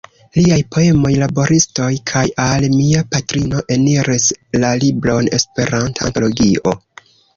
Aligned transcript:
Liaj 0.35 0.55
poemoj 0.75 1.11
"Laboristoj" 1.23 1.89
kaj 2.11 2.23
"Al 2.45 2.65
mia 2.77 3.03
patrino" 3.11 3.61
eniris 3.77 4.29
la 4.65 4.73
libron 4.85 5.31
"Esperanta 5.41 6.09
Antologio". 6.09 6.79